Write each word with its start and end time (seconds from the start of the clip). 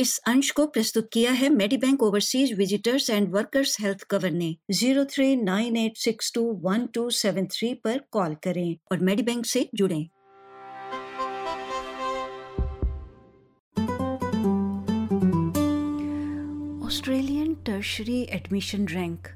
इस 0.00 0.16
अंश 0.28 0.50
को 0.50 0.64
प्रस्तुत 0.66 1.08
किया 1.12 1.32
है 1.32 1.48
Medibank 1.76 2.02
overseas 2.02 2.52
visitors 2.58 3.08
and 3.10 3.28
workers 3.32 3.76
health 3.80 4.02
cover 4.10 4.30
ने। 4.30 4.54
Zero 4.72 5.04
three 5.04 5.34
nine 5.36 5.76
eight 5.76 5.96
six 5.96 6.32
two 6.34 6.42
one 6.62 6.86
two 6.94 7.08
seven 7.10 7.46
three 7.46 7.72
पर 7.84 7.98
कॉल 8.12 8.34
करें 8.44 8.76
और 8.92 8.98
मेडी 8.98 9.22
बैंक 9.22 9.44
से 9.46 9.68
जुड़ें। 9.74 10.02
ऑस्ट्रेलियन 16.86 17.54
टर्शरी 17.66 18.20
एडमिशन 18.30 18.86
रैंक, 18.88 19.28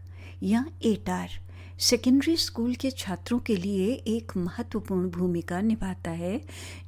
या 0.42 0.64
एटार 0.84 1.38
सेकेंडरी 1.78 2.36
स्कूल 2.36 2.74
के 2.74 2.90
छात्रों 2.90 3.38
के 3.38 3.56
लिए 3.56 3.86
एक 4.08 4.32
महत्वपूर्ण 4.36 5.08
भूमिका 5.10 5.60
निभाता 5.60 6.10
है, 6.10 6.40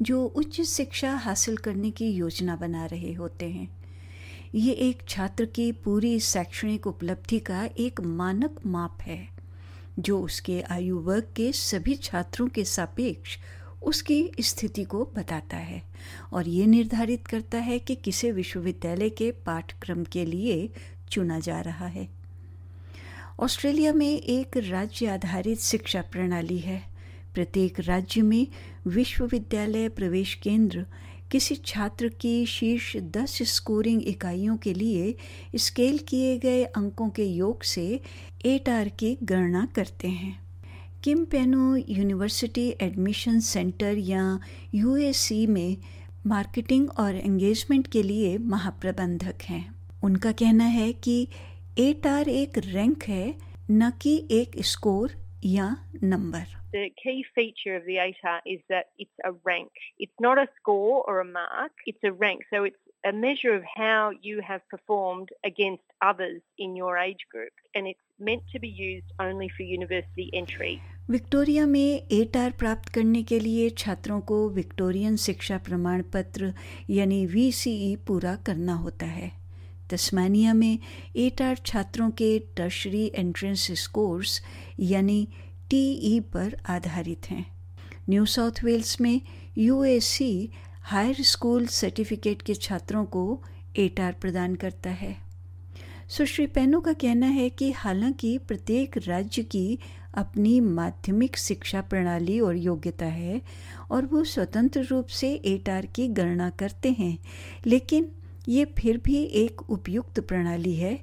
जो 0.02 0.24
उच्च 0.24 0.60
शिक्षा 0.60 1.10
हासिल 1.14 1.56
करने 1.56 1.90
की 1.90 2.10
योजना 2.10 2.56
बना 2.56 2.84
रहे 2.86 3.12
होते 3.12 3.48
हैं। 3.50 3.68
ये 4.54 4.72
एक 4.72 5.02
छात्र 5.08 5.44
की 5.44 5.70
पूरी 5.72 6.18
शैक्षणिक 6.20 6.86
उपलब्धि 6.86 7.38
का 7.38 7.64
एक 7.78 8.00
मानक 8.00 8.60
माप 8.66 8.98
है, 9.02 9.28
जो 9.98 10.20
उसके 10.20 10.60
आयु 10.62 10.98
वर्ग 10.98 11.32
के 11.36 11.52
सभी 11.52 11.94
छात्रों 11.94 12.48
के 12.48 12.64
सापेक्ष 12.64 13.38
उसकी 13.82 14.30
स्थिति 14.40 14.84
को 14.84 15.04
बताता 15.14 15.56
है 15.56 15.82
और 16.32 16.48
ये 16.48 16.66
निर्धारित 16.66 17.26
करता 17.26 17.58
है 17.58 17.78
कि 17.78 17.94
किसे 17.94 18.32
विश्वविद्यालय 18.32 19.10
के 19.10 19.30
पाठ्यक्रम 19.46 20.04
के 20.04 20.24
लिए 20.24 20.68
चुना 21.10 21.38
जा 21.38 21.60
रहा 21.60 21.86
है। 21.86 22.08
ऑस्ट्रेलिया 23.40 23.92
में 23.92 24.22
एक 24.22 24.56
राज्य 24.56 25.06
आधारित 25.06 25.60
शिक्षा 25.60 26.00
प्रणाली 26.02 26.58
है। 26.58 26.82
प्रत्येक 27.34 27.80
राज्य 27.80 28.22
में 28.22 28.46
विश्वविद्यालय 28.86 29.88
प्रवेश 29.88 30.34
केंद्र, 30.34 30.84
किसी 31.30 31.54
छात्र 31.54 32.08
की 32.08 32.46
शीर्ष 32.46 32.96
दस 32.96 33.38
स्कोरिंग 33.42 34.02
इकाइयों 34.02 34.56
के 34.56 34.74
लिए 34.74 35.14
स्केल 35.56 35.98
किए 35.98 36.38
गए 36.38 36.64
अंकों 36.64 37.08
के 37.10 37.24
योग 37.24 37.62
से 37.62 38.00
एट 38.46 38.68
आर 38.68 38.88
की 38.88 39.18
गणना 39.22 39.68
करते 39.74 40.08
हैं। 40.08 40.38
Kim 41.04 41.24
Peno 41.24 41.76
university 41.76 42.68
admission 42.80 43.40
centre 43.40 43.98
या 43.98 44.40
यूएसी 44.74 45.46
में 45.46 45.76
मार्केटिंग 46.26 46.90
और 46.90 47.16
एंगेजमेंट 47.16 47.86
के 47.86 48.02
लिए 48.02 48.38
महाप्रबंधक 48.38 49.42
हैं। 49.42 49.74
उनका 50.02 50.32
कहना 50.32 50.64
है 50.64 50.92
कि 50.92 51.28
एट 51.78 52.06
आर 52.06 52.28
एक 52.28 52.56
रैंक 52.58 53.02
है 53.04 53.34
न 53.70 53.90
कि 54.02 54.16
एक 54.30 54.52
स्कोर 54.64 55.16
या 55.44 55.76
number 56.02 56.54
The 56.76 56.88
key 57.00 57.20
feature 57.36 57.74
of 57.76 57.84
the 57.88 57.96
ATAR 58.04 58.38
is 58.54 58.60
that 58.70 58.88
it's 59.02 59.20
a 59.28 59.30
rank. 59.48 59.82
It's 60.04 60.24
not 60.26 60.38
a 60.38 60.46
score 60.56 60.96
or 61.10 61.20
a 61.20 61.24
mark, 61.24 61.84
it's 61.86 62.08
a 62.10 62.12
rank. 62.22 62.42
So 62.50 62.64
it's 62.64 62.82
a 63.04 63.12
measure 63.12 63.54
of 63.58 63.62
how 63.74 64.10
you 64.28 64.42
have 64.48 64.64
performed 64.74 65.30
against 65.50 65.86
others 66.08 66.42
in 66.58 66.74
your 66.76 66.98
age 66.98 67.24
group. 67.30 67.64
And 67.74 67.86
it's 67.86 68.04
meant 68.20 68.44
to 68.52 68.60
be 68.66 68.72
used 68.82 69.14
only 69.28 69.48
for 69.56 69.70
university 69.76 70.28
entry. 70.42 70.74
Victoria 71.10 71.66
में 71.66 72.08
ATAR 72.20 72.50
प्राप्त 72.58 72.88
करने 72.94 73.22
के 73.22 73.40
लिए 73.40 73.70
छात्रों 73.78 74.20
को 74.30 74.48
Victorian 74.60 75.16
शिक्षा 75.30 75.58
प्रमाण 75.66 76.02
पत्र 76.14 76.52
यानी 76.90 77.24
वीसीई 77.34 77.96
पूरा 78.06 78.36
करना 78.46 78.74
होता 78.84 79.06
है 79.06 79.32
तस्मानिया 79.90 80.54
में 80.54 80.78
एट 81.16 81.42
आर 81.42 81.56
छात्रों 81.56 82.10
के 82.10 82.38
टर्शरी 82.56 83.10
एंट्रेंस 83.14 83.66
स्कोर्स, 83.72 84.40
यानी 84.80 85.28
टीई 85.70 86.20
पर 86.20 86.56
आधारित 86.68 87.30
हैं। 87.30 87.44
न्यू 88.08 88.24
साउथ 88.26 88.64
वेल्स 88.64 89.00
में 89.00 89.20
यूएसी 89.58 90.50
हायर 90.82 91.16
स्कूल 91.20 91.66
सर्टिफिकेट 91.66 92.42
के 92.42 92.54
छात्रों 92.54 93.04
को 93.04 93.42
एट 93.76 94.00
आर 94.00 94.12
प्रदान 94.12 94.54
करता 94.54 94.90
है। 94.90 95.16
सुश्री 96.08 96.46
पेनो 96.46 96.80
का 96.80 96.92
कहना 96.92 97.26
है 97.26 97.48
कि 97.50 97.70
हालाँकि 97.72 98.38
प्रत्येक 98.38 98.96
राज्य 98.98 99.42
की 99.42 99.78
अपनी 100.14 100.60
माध्यमिक 100.60 101.36
शिक्षा 101.36 101.80
प्रणाली 101.80 102.38
और 102.40 102.56
योग्यता 102.56 103.06
है 103.06 103.40
और 103.90 104.06
वो 104.06 104.24
स्वतंत्र 104.24 104.82
रूप 104.82 105.06
से 105.06 105.32
एटार 105.34 105.86
की 105.86 106.06
गणना 106.08 106.50
करते 106.50 106.90
हैं, 106.90 107.18
लेकिन 107.66 108.08
ये 108.48 108.64
फिर 108.78 108.96
भी 109.04 109.22
एक 109.44 109.70
उपयुक्त 109.70 110.20
प्रणाली 110.28 110.74
है 110.74 110.96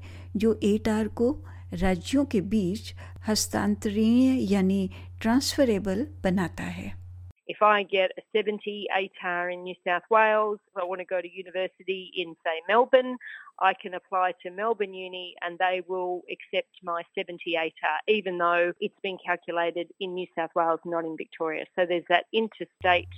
जो 0.44 0.54
एटार 0.64 1.08
को 1.22 1.32
राज्यों 1.82 2.26
के 2.32 2.42
बीच 2.54 2.94
हस्तांतरणीय 3.28 4.54
यानी 4.54 4.88
ट्रांसफरेबल 5.22 6.06
बनाता 6.24 6.64
है 6.80 6.92
If 7.48 7.62
I 7.62 7.84
get 7.84 8.12
a 8.20 8.24
70 8.34 8.74
ATAR 8.98 9.52
in 9.54 9.64
New 9.64 9.76
South 9.86 10.06
Wales, 10.10 10.60
if 10.70 10.78
I 10.82 10.86
want 10.86 11.02
to 11.02 11.06
go 11.06 11.20
to 11.20 11.32
university 11.40 12.10
in, 12.16 12.36
say, 12.46 12.54
Melbourne, 12.70 13.18
I 13.61 13.75
can 13.75 13.95
apply 13.95 14.35
to 14.43 14.51
Melbourne 14.51 14.95
Uni 14.95 15.35
and 15.43 15.59
they 15.59 15.83
will 15.89 16.23
accept 16.31 16.79
my 16.85 17.03
70 17.17 17.55
ATAR, 17.57 17.99
even 18.07 18.39
though 18.39 18.73
it's 18.81 18.99
been 19.03 19.19
calculated 19.25 19.89
in 19.99 20.15
New 20.15 20.27
South 20.37 20.51
Wales, 20.55 20.81
not 20.85 21.05
in 21.05 21.17
Victoria. 21.17 21.65
So 21.75 21.85
there's 21.85 22.05
that 22.09 22.27
interstate 22.33 23.09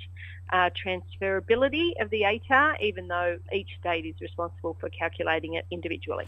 uh, 0.50 0.70
transferability 0.70 1.91
of 2.00 2.08
the 2.08 2.22
ATAR, 2.22 2.80
even 2.80 3.08
though 3.08 3.38
each 3.52 3.68
state 3.80 4.06
is 4.06 4.14
responsible 4.20 4.78
for 4.80 4.88
calculating 4.88 5.54
it 5.54 5.66
individually. 5.70 6.26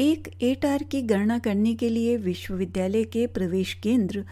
एक 0.00 0.28
एटार 0.42 0.82
की 0.90 1.00
गणना 1.02 1.38
करने 1.38 1.74
के 1.80 1.88
लिए 1.88 2.16
विश्वविद्यालय 2.16 3.04
के 3.16 3.26
प्रवेश 3.34 3.74
केंद्र 3.82 4.24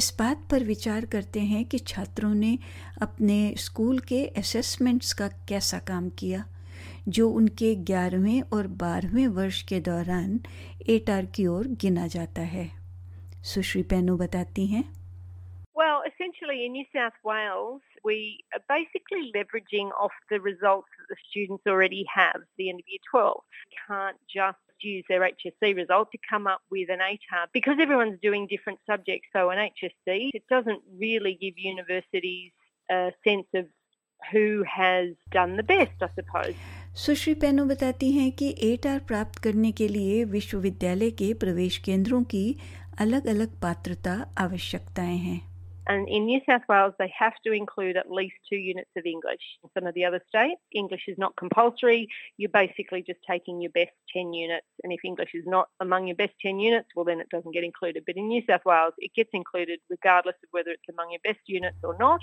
इस 0.00 0.14
बात 0.18 0.46
पर 0.50 0.62
विचार 0.64 1.04
करते 1.14 1.40
हैं 1.50 1.64
कि 1.64 1.78
छात्रों 1.78 2.34
ने 2.34 2.58
अपने 3.02 3.38
स्कूल 3.64 3.98
के 4.08 4.24
असेसमेंट्स 4.42 5.12
का 5.12 5.28
कैसा 5.48 5.78
काम 5.88 6.08
किया 6.18 6.44
जो 7.07 7.29
उनके 7.29 7.73
ग्यारहवें 7.89 8.41
और 8.53 8.67
बारहवें 8.83 9.27
वर्ष 9.39 9.61
के 9.69 9.79
दौरान 9.87 10.39
एटार 10.89 11.25
की 11.35 11.47
ओर 11.47 11.67
गिना 11.81 12.07
जाता 12.15 12.41
है 12.55 12.71
सुश्री 13.53 13.83
पैनो 13.93 14.17
बताती 14.17 14.65
हैं 14.75 14.83
Well, 15.77 16.03
essentially 16.07 16.65
in 16.65 16.71
New 16.71 16.85
South 16.93 17.17
Wales, 17.29 17.81
we 18.09 18.19
are 18.53 18.61
basically 18.69 19.31
leveraging 19.35 19.89
off 20.03 20.13
the 20.29 20.39
results 20.39 20.87
that 20.97 21.09
the 21.09 21.17
students 21.29 21.67
already 21.67 22.05
have, 22.13 22.37
the 22.57 22.69
end 22.69 22.79
of 22.79 22.87
year 22.87 23.03
12. 23.11 23.41
Can't 23.87 24.17
just 24.33 24.63
use 24.79 25.03
their 25.09 25.21
HSC 25.21 25.75
result 25.75 26.11
to 26.11 26.17
come 26.29 26.47
up 26.47 26.61
with 26.71 26.89
an 26.89 26.99
ATAR 26.99 27.47
because 27.51 27.77
everyone's 27.79 28.19
doing 28.21 28.47
different 28.47 28.79
subjects. 28.85 29.27
So 29.33 29.49
an 29.49 29.57
HSC, 29.57 30.29
it 30.33 30.43
doesn't 30.49 30.81
really 30.97 31.37
give 31.41 31.57
universities 31.57 32.51
a 32.89 33.11
sense 33.27 33.47
of 33.53 33.65
who 34.33 34.63
has 34.77 35.09
done 35.35 35.55
the 35.55 35.63
best, 35.63 36.03
I 36.03 36.09
suppose. 36.15 36.53
सुश्री 36.95 37.33
पेनो 37.33 37.65
बताती 37.65 38.11
हैं 38.11 38.31
कि 38.31 38.79
are 38.87 38.99
प्राप्त 38.99 39.39
करने 39.39 39.71
के 39.71 39.87
लिए 39.87 40.23
विश्वविद्यालय 40.23 41.11
के 41.11 41.33
प्रवेश 41.33 41.77
केंद्रों 41.77 42.23
की 42.23 42.57
अलग 42.99 43.27
अलग 43.27 43.59
पात्रता 43.59 44.25
आवश्यकताएँ 44.37 45.17
हैं 45.17 45.54
And 45.90 46.08
in 46.08 46.26
New 46.26 46.40
South 46.46 46.62
Wales, 46.68 46.94
they 46.98 47.12
have 47.18 47.34
to 47.44 47.52
include 47.52 47.96
at 47.96 48.10
least 48.10 48.36
two 48.48 48.56
units 48.56 48.90
of 48.96 49.06
English. 49.06 49.44
In 49.64 49.70
some 49.74 49.88
of 49.88 49.94
the 49.94 50.04
other 50.04 50.20
states, 50.28 50.60
English 50.72 51.04
is 51.08 51.18
not 51.18 51.34
compulsory. 51.36 52.06
You're 52.36 52.50
basically 52.50 53.02
just 53.02 53.18
taking 53.28 53.60
your 53.60 53.72
best 53.72 53.90
10 54.12 54.32
units. 54.32 54.66
And 54.84 54.92
if 54.92 55.00
English 55.04 55.32
is 55.34 55.46
not 55.46 55.68
among 55.80 56.06
your 56.06 56.16
best 56.16 56.34
10 56.42 56.60
units, 56.60 56.88
well, 56.94 57.04
then 57.04 57.20
it 57.20 57.28
doesn't 57.30 57.52
get 57.52 57.64
included. 57.64 58.04
But 58.06 58.16
in 58.16 58.28
New 58.28 58.42
South 58.46 58.64
Wales, 58.64 58.94
it 58.98 59.12
gets 59.14 59.30
included 59.32 59.80
regardless 59.88 60.36
of 60.44 60.48
whether 60.52 60.70
it's 60.70 60.88
among 60.94 61.10
your 61.10 61.24
best 61.24 61.42
units 61.48 61.82
or 61.82 61.96
not. 61.98 62.20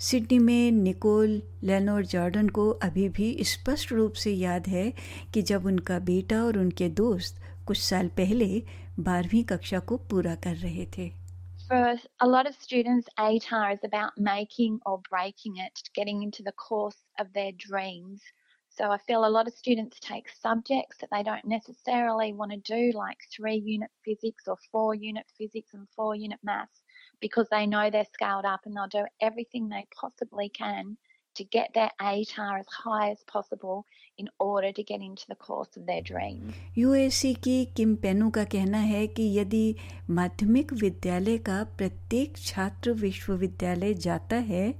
Sydney 0.00 0.38
में 0.38 0.70
Nicol 0.72 1.42
लेनोर 1.64 2.04
Jordan 2.06 2.48
को 2.58 2.70
अभी 2.70 3.08
भी 3.08 3.36
स्पष्ट 3.52 3.92
रूप 3.92 4.12
से 4.24 4.32
याद 4.32 4.66
है 4.66 4.92
कि 5.34 5.42
जब 5.42 5.66
उनका 5.66 5.98
बेटा 6.10 6.42
और 6.44 6.58
उनके 6.58 6.88
दोस्त 7.00 7.40
कुछ 7.66 7.78
साल 7.78 8.08
पहले 8.16 8.62
बारहवीं 9.00 9.44
कक्षा 9.44 9.78
को 9.78 9.96
पूरा 10.10 10.34
कर 10.44 10.54
रहे 10.56 10.86
थे 10.98 11.21
for 11.67 11.95
a 12.19 12.27
lot 12.27 12.47
of 12.47 12.55
students, 12.55 13.07
ATAR 13.17 13.73
is 13.73 13.83
about 13.83 14.11
making 14.17 14.79
or 14.85 15.01
breaking 15.09 15.57
it, 15.57 15.79
getting 15.95 16.23
into 16.23 16.43
the 16.43 16.51
course 16.53 17.03
of 17.19 17.31
their 17.33 17.51
dreams. 17.53 18.21
So 18.69 18.91
I 18.91 18.97
feel 18.97 19.25
a 19.25 19.29
lot 19.29 19.47
of 19.47 19.53
students 19.53 19.99
take 19.99 20.29
subjects 20.29 20.97
that 20.99 21.09
they 21.11 21.23
don't 21.23 21.45
necessarily 21.45 22.33
want 22.33 22.51
to 22.51 22.57
do, 22.57 22.91
like 22.97 23.19
three 23.35 23.57
unit 23.57 23.91
physics 24.03 24.47
or 24.47 24.57
four 24.71 24.95
unit 24.95 25.25
physics 25.37 25.73
and 25.73 25.87
four 25.95 26.15
unit 26.15 26.39
maths, 26.43 26.81
because 27.21 27.47
they 27.49 27.67
know 27.67 27.89
they're 27.89 28.05
scaled 28.13 28.45
up 28.45 28.61
and 28.65 28.75
they'll 28.75 28.87
do 28.87 29.05
everything 29.21 29.69
they 29.69 29.85
possibly 29.99 30.49
can 30.49 30.97
to 31.35 31.43
get 31.43 31.73
their 31.73 31.91
ATAR 32.01 32.59
as 32.59 32.67
high 32.83 33.11
as 33.11 33.23
possible 33.33 33.85
in 34.17 34.29
order 34.39 34.71
to 34.71 34.83
get 34.83 35.01
into 35.01 35.25
the 35.27 35.35
course 35.35 35.77
of 35.77 35.85
their 35.85 36.01
dreams. 36.01 36.53
UAC 36.77 37.33
की 37.43 37.65
किम 37.77 37.95
पेनू 38.03 38.29
का 38.29 38.43
कहना 38.53 38.77
है 38.77 39.05
कि 39.07 39.23
यदि 39.37 39.75
माध्यमिक 40.09 40.73
विद्यालय 40.73 41.37
का 41.49 41.63
प्रत्येक 41.77 42.37
छात्र 42.37 42.91
विश्वविद्यालय 43.05 43.93
जाता 44.07 44.35
है 44.51 44.71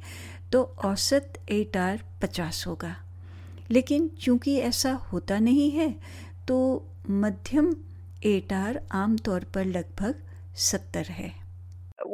तो 0.51 0.63
औसत 0.85 1.39
एटार 1.51 2.03
50 2.23 2.65
होगा 2.67 2.95
लेकिन 3.71 4.07
चूँकि 4.21 4.57
ऐसा 4.61 4.91
होता 5.11 5.39
नहीं 5.39 5.69
है 5.71 5.89
तो 6.47 6.57
मध्यम 7.09 7.73
एटार 8.25 8.81
आमतौर 8.91 9.43
पर 9.55 9.65
लगभग 9.65 10.21
70 10.71 11.09
है 11.21 11.31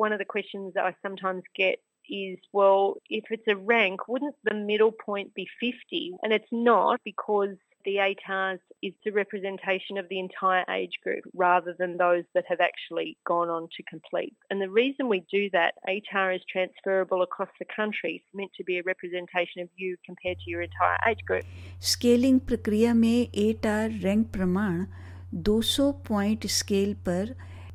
One 0.02 0.14
of 0.14 0.20
the 0.20 0.28
questions 0.32 0.78
I 0.82 0.90
sometimes 1.06 1.48
get 1.60 1.80
is 2.09 2.39
well, 2.53 2.97
if 3.09 3.25
it's 3.31 3.49
a 3.49 3.57
rank, 3.57 4.09
wouldn't 4.09 4.37
the 4.45 4.55
middle 4.55 4.93
point 4.93 5.35
be 5.35 5.49
50? 5.61 6.17
And 6.23 6.33
it's 6.33 6.53
not 6.53 7.01
because 7.05 7.57
the 7.85 7.97
ATARS 7.97 8.61
is 8.83 8.95
the 9.05 9.11
representation 9.13 9.99
of 9.99 10.09
the 10.09 10.19
entire 10.19 10.65
age 10.71 10.99
group 11.03 11.25
rather 11.35 11.75
than 11.79 11.97
those 11.97 12.25
that 12.35 12.45
have 12.49 12.61
actually 12.61 13.17
gone 13.27 13.51
on 13.51 13.69
to 13.77 13.83
complete. 13.83 14.35
And 14.51 14.61
the 14.61 14.71
reason 14.71 15.09
we 15.09 15.21
do 15.31 15.51
that, 15.51 15.75
ATAR 15.89 16.35
is 16.35 16.43
transferable 16.51 17.23
across 17.23 17.51
the 17.59 17.67
country. 17.77 18.23
It's 18.23 18.35
meant 18.35 18.53
to 18.57 18.65
be 18.65 18.79
a 18.79 18.83
representation 18.83 19.61
of 19.63 19.69
you 19.77 19.97
compared 20.05 20.39
to 20.41 20.51
your 20.51 20.63
entire 20.63 20.99
age 21.09 21.25
group. 21.27 21.45
Scaling 21.81 22.41
प्रक्रिया 22.49 22.95
में 22.95 23.29
एटार 23.35 23.91
rank 24.03 24.27
प्रमाण 24.33 24.85
200 25.49 25.93
point 26.09 26.47
scale 26.57 26.95
पर 27.09 27.35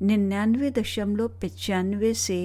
निन्यानवे 0.09 0.69
दशमलव 0.71 1.27
पचानवे 1.41 2.13
से 2.25 2.41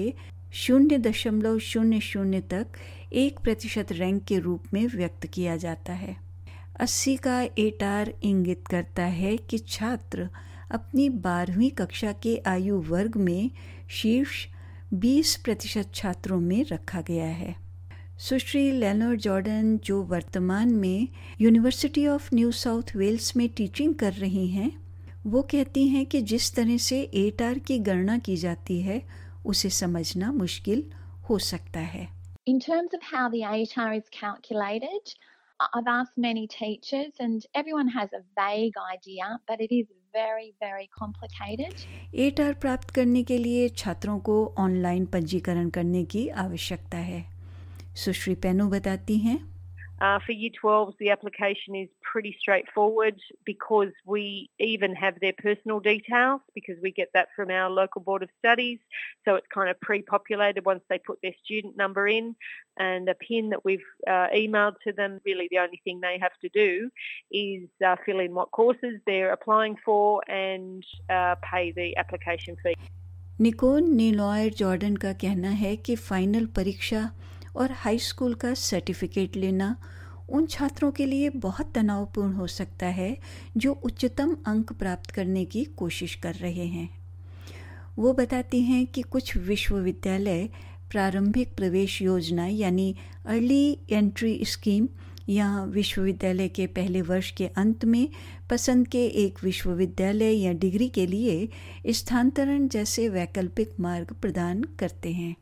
शून्य 0.52 0.98
दशमलव 0.98 1.58
शून्य 1.58 2.00
शून्य 2.00 2.40
तक 2.40 2.66
एक 3.12 3.38
प्रतिशत 3.38 3.92
रैंक 3.92 4.24
के 4.24 4.38
रूप 4.38 4.62
में 4.72 4.86
व्यक्त 4.86 5.26
किया 5.26 5.56
जाता 5.56 5.92
है। 5.92 6.16
अस्सी 6.80 7.16
का 7.16 7.42
एटार 7.58 8.14
इंगित 8.22 8.66
करता 8.70 9.04
है 9.04 9.36
कि 9.36 9.58
छात्र 9.58 10.28
अपनी 10.70 11.08
बारहवीं 11.08 11.70
कक्षा 11.70 12.12
के 12.12 12.42
आयु 12.46 12.80
वर्ग 12.80 13.16
में 13.16 13.50
शीर्ष 13.88 14.46
20 14.94 15.36
प्रतिशत 15.36 15.90
छात्रों 15.94 16.40
में 16.40 16.64
रखा 16.64 17.00
गया 17.00 17.26
है। 17.26 17.56
सुश्री 18.18 18.72
लेनर 18.72 19.16
जॉर्डन, 19.16 19.78
जो 19.78 20.02
वर्तमान 20.02 20.68
में 20.68 21.08
university 21.40 22.06
of 22.06 22.34
New 22.34 22.52
South 22.52 22.96
Wales 22.96 23.36
में 23.36 23.48
टीचिंग 23.48 23.94
कर 23.94 24.12
रही 24.12 24.48
हैं, 24.48 24.72
वो 25.26 25.42
कहती 25.42 25.88
हैं 25.88 26.06
कि 26.06 26.22
जिस 26.22 26.54
तरह 26.54 26.76
से 26.76 27.00
एटार 27.00 27.58
की 27.58 27.78
गणना 27.78 28.18
की 28.18 28.36
जाती 28.36 28.80
है 28.80 29.29
उसे 29.46 29.70
समझना 29.70 30.32
मुश्किल 30.32 30.90
हो 31.30 31.38
सकता 31.38 31.80
है 31.80 32.08
In 32.46 32.58
terms 32.58 32.94
of 32.94 33.02
how 33.02 33.28
the 33.28 33.42
ATAR 33.42 33.94
is 33.94 34.08
calculated, 34.10 35.12
I've 35.60 35.86
asked 35.86 36.16
many 36.16 36.46
teachers 36.46 37.12
and 37.20 37.46
everyone 37.54 37.88
has 37.88 38.12
a 38.12 38.22
vague 38.34 38.74
idea, 38.94 39.38
but 39.46 39.60
it 39.60 39.70
is 39.70 39.86
very, 40.14 40.54
very 40.60 40.88
complicated. 40.98 41.74
एटार 42.14 42.52
प्राप्त 42.54 42.90
करने 42.90 43.22
के 43.22 43.38
लिए 43.38 43.68
छात्रों 43.68 44.18
को 44.18 44.54
ऑनलाइन 44.58 45.06
पंजीकरण 45.06 45.70
करने 45.70 46.04
की 46.04 46.28
आवश्यकता 46.28 46.98
है 46.98 47.24
सुश्री 47.96 48.34
पेनो 48.34 48.68
बताती 48.68 49.18
हैं 49.18 49.49
Uh, 50.01 50.19
for 50.25 50.33
Year 50.33 50.51
12s, 50.61 50.97
the 50.99 51.09
application 51.09 51.73
is 51.73 51.87
pretty 52.01 52.35
straightforward 52.37 53.17
because 53.45 53.93
we 54.05 54.49
even 54.59 54.93
have 54.93 55.17
their 55.21 55.31
personal 55.37 55.79
details 55.79 56.41
because 56.53 56.75
we 56.81 56.91
get 56.91 57.09
that 57.13 57.29
from 57.35 57.49
our 57.49 57.69
local 57.69 58.01
board 58.01 58.21
of 58.21 58.29
studies. 58.37 58.79
So 59.23 59.35
it's 59.35 59.47
kind 59.53 59.69
of 59.69 59.79
pre-populated 59.79 60.65
once 60.65 60.83
they 60.89 60.99
put 60.99 61.19
their 61.23 61.33
student 61.43 61.77
number 61.77 62.07
in 62.07 62.35
and 62.77 63.07
a 63.07 63.15
PIN 63.15 63.51
that 63.51 63.63
we've 63.63 63.79
uh, 64.05 64.27
emailed 64.35 64.75
to 64.85 64.91
them. 64.91 65.21
Really, 65.25 65.47
the 65.49 65.59
only 65.59 65.79
thing 65.85 66.01
they 66.01 66.17
have 66.21 66.37
to 66.41 66.49
do 66.49 66.89
is 67.31 67.69
uh, 67.85 67.95
fill 68.05 68.19
in 68.19 68.33
what 68.33 68.51
courses 68.51 68.99
they're 69.05 69.31
applying 69.31 69.77
for 69.85 70.21
and 70.29 70.83
uh, 71.09 71.35
pay 71.41 71.71
the 71.71 71.95
application 71.97 72.57
fee. 72.61 72.75
Nicole 73.41 73.89
Lenore 73.95 74.53
Jordan 74.53 74.95
का 74.95 75.11
कहना 75.13 75.49
है 75.61 75.75
कि 75.75 75.95
final 75.95 76.45
परीक्षा 76.45 77.01
और 77.56 77.72
high 77.72 77.98
school 77.98 78.34
का 78.34 78.54
certificate 78.54 79.36
लेना, 79.36 79.76
उन 80.28 80.46
छात्रों 80.46 80.90
के 80.90 81.06
लिए 81.06 81.28
बहुत 81.28 81.72
तनावपूर्ण 81.74 82.32
हो 82.32 82.46
सकता 82.46 82.86
है, 82.86 83.18
जो 83.56 83.72
उच्चतम 83.72 84.36
अंक 84.46 84.72
प्राप्त 84.72 85.10
करने 85.10 85.44
की 85.44 85.64
कोशिश 85.64 86.14
कर 86.14 86.34
रहे 86.34 86.66
हैं। 86.66 86.90
वो 87.98 88.12
बताती 88.12 88.60
हैं 88.60 88.86
कि 88.86 89.02
कुछ 89.02 89.36
विश्वविद्यालय 89.36 90.48
प्रारंभिक 90.90 91.54
प्रवेश 91.56 92.02
योजना 92.02 92.46
यानी 92.46 92.96
अर्ली 93.26 93.78
एंट्री 93.90 94.44
स्कीम 94.44 94.88
या 95.28 95.64
विश्वविद्यालय 95.64 96.48
के 96.48 96.66
पहले 96.66 97.02
वर्ष 97.02 97.30
के 97.30 97.46
अंत 97.46 97.84
में 97.84 98.08
पसंद 98.50 98.88
के 98.88 99.06
एक 99.06 99.44
विश्वविद्यालय 99.44 100.32
या 100.32 100.52
डिग्री 100.52 100.88
के 100.88 101.06
लिए 101.06 101.48
स्थानांतरण 101.86 102.68
जैसे 102.68 103.08
वैकल्पिक 103.08 103.70
मार्ग 103.80 104.12
प्रदान 104.22 104.62
करते 104.62 105.12
हैं। 105.12 105.36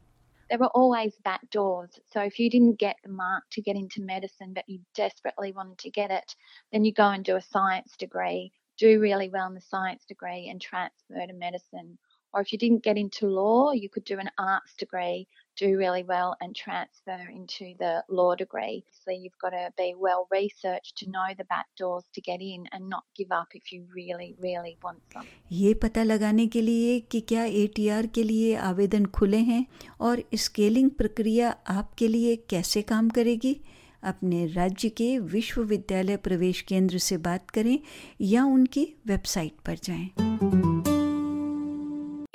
There 0.49 0.59
were 0.59 0.69
always 0.69 1.15
back 1.25 1.49
doors. 1.51 1.99
So 2.13 2.23
if 2.23 2.39
you 2.39 2.49
didn't 2.51 2.79
get 2.79 2.97
the 3.03 3.11
mark 3.11 3.45
to 3.53 3.63
get 3.63 3.77
into 3.77 4.03
medicine, 4.03 4.55
but 4.55 4.69
you 4.69 4.81
desperately 4.95 5.53
wanted 5.53 5.79
to 5.79 5.91
get 5.91 6.11
it, 6.11 6.35
then 6.73 6.85
you 6.85 6.93
go 6.93 7.09
and 7.09 7.25
do 7.25 7.37
a 7.37 7.43
science 7.43 7.97
degree, 7.99 8.53
do 8.79 9.01
really 9.01 9.29
well 9.29 9.47
in 9.49 9.55
the 9.55 9.61
science 9.61 10.05
degree, 10.07 10.49
and 10.49 10.61
transfer 10.61 11.27
to 11.27 11.33
medicine. 11.35 11.99
Or 12.34 12.42
if 12.42 12.52
you 12.52 12.58
didn't 12.58 12.84
get 12.84 12.98
into 12.98 13.28
law, 13.28 13.74
you 13.74 13.90
could 13.90 14.04
do 14.06 14.18
an 14.18 14.30
arts 14.40 14.74
degree, 14.76 15.28
do 15.56 15.68
really 15.78 16.04
well, 16.04 16.36
and 16.42 16.56
transfer 16.56 17.20
into 17.32 17.76
the 17.78 18.04
law 18.10 18.34
degree. 18.34 18.84
So 19.04 19.12
you've 19.12 19.38
got 19.40 19.52
to 19.52 19.70
be 19.78 19.94
well 20.06 20.28
researched 20.32 20.98
to 21.02 21.10
know 21.12 21.28
the 21.38 21.44
back 21.44 21.68
doors 21.78 22.04
to 22.16 22.22
get 22.22 22.42
in 22.42 22.66
and 22.72 22.90
not 22.90 23.04
give 23.16 23.32
up 23.32 23.50
if 23.54 23.72
you 23.72 23.86
really, 23.96 24.36
really 24.40 24.76
want 24.84 25.00
something. 25.14 25.30
ये 25.52 25.74
पता 25.84 26.04
लगाने 26.04 26.48
के 26.48 26.62
लिए 26.62 27.00
कि 27.12 27.22
क्या 27.22 27.44
ATR 27.62 28.08
के 28.16 28.24
लिए 28.24 28.56
आवेदन 28.72 29.06
खुले 29.20 29.44
हैं 29.52 29.66
और 30.02 30.24
स्केलिंग 30.48 30.90
प्रक्रिया 30.98 31.56
आपके 31.78 32.08
लिए 32.08 32.36
कैसे 32.50 32.82
काम 32.94 33.10
करेगी 33.20 33.60
अपने 34.04 34.46
राज्य 34.54 34.90
के 34.90 35.18
विश्वविद्यालय 35.38 36.18
प्रवेश 36.26 36.62
केंद्र 36.68 36.98
से 36.98 37.18
बात 37.30 37.50
करें 37.50 37.78
या 38.22 38.46
उनकी 38.46 38.94
वेबसाइट 39.08 39.60
पर 39.66 39.78
जाएं। 39.84 40.27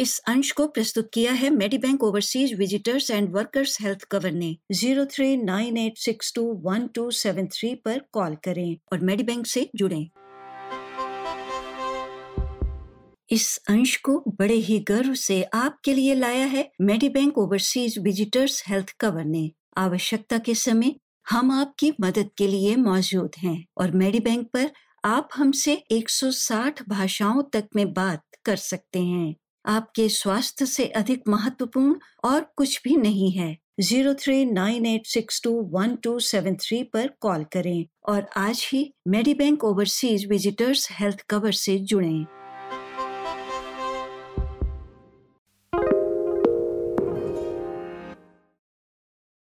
इस 0.04 0.18
अंश 0.20 0.52
को 0.52 0.66
प्रस्तुत 0.68 1.10
किया 1.14 1.34
है 1.34 1.50
Medibank 1.50 2.04
overseas 2.04 2.54
visitors 2.54 3.10
and 3.12 3.30
workers 3.34 3.78
health 3.82 4.04
cover 4.12 4.32
ने 4.32 4.50
zero 4.72 5.04
three 5.06 5.36
nine 5.38 5.78
eight 5.78 5.98
six 5.98 6.32
two 6.36 6.42
one 6.64 6.88
two 6.88 7.10
seven 7.12 7.46
three 7.48 7.74
पर 7.76 8.02
कॉल 8.12 8.36
करें 8.36 8.76
और 8.92 9.00
मेडिबैंक 9.00 9.46
से 9.48 9.70
जुड़ें। 9.76 10.08
इस 13.30 13.46
अंश 13.70 13.96
को 13.98 14.18
बड़े 14.40 14.56
ही 14.62 14.80
गर्व 14.80 15.14
से 15.14 15.42
आपके 15.54 15.94
लिए 15.94 16.16
लाया 16.16 16.46
है 16.46 16.70
Medibank 16.82 17.38
overseas 17.38 17.98
visitors 18.00 18.62
health 18.68 18.92
cover 19.00 19.26
ने 19.26 19.50
आवश्यकता 19.78 20.38
के 20.40 20.56
समय 20.56 20.96
हम 21.30 21.52
आपकी 21.52 21.94
मदद 22.02 22.30
के 22.38 22.48
लिए 22.48 22.76
मौजूद 22.76 23.36
हैं 23.38 23.56
और 23.78 23.92
मेडिबैंक 23.96 24.48
पर 24.54 24.70
आप 25.06 25.30
हमसे 25.36 25.82
160 25.92 26.84
भाषाओं 26.90 27.42
तक 27.54 27.70
में 27.76 27.94
बात 27.94 28.24
कर 28.46 28.56
सकते 28.56 29.00
हैं 29.04 29.34
आपके 29.65 30.07
स्वास्थ्य 30.10 30.65
से 30.65 30.86
अधिक 30.88 31.24
महत्वपूर्ण 31.27 31.95
और 32.25 32.45
कुछ 32.57 32.81
भी 32.83 32.95
नहीं 32.98 33.31
है। 33.31 33.57
Zero 33.80 34.13
three 34.13 34.45
nine 34.45 34.86
eight 34.86 35.06
six 35.06 35.42
two 35.44 35.51
one 35.71 35.95
two 35.95 36.19
seven 36.19 36.56
three 36.56 36.83
पर 36.83 37.10
कॉल 37.21 37.44
करें 37.54 37.86
और 38.09 38.28
आज 38.38 38.69
ही 38.73 38.94
Medibank 39.07 39.64
overseas 39.64 40.26
visitors 40.26 40.88
health 40.92 41.26
cover 41.30 41.52
से 41.52 41.78
जुड़ें। 41.78 42.26